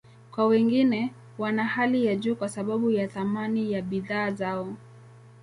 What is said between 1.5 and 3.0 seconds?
hali ya juu kwa sababu